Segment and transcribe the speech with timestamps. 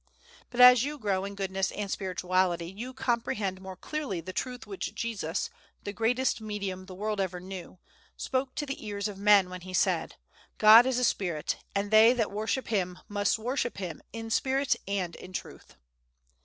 [0.49, 4.95] But as you grow in goodness and spirituality, you comprehend more clearly the truth which
[4.95, 5.51] Jesus,
[5.83, 7.77] the greatest Medium the world ever knew,
[8.17, 10.15] spoke to the ears of men, when he said,
[10.57, 15.15] "God is a Spirit, and they that worship him must worship him in spirit and
[15.17, 15.75] in truth."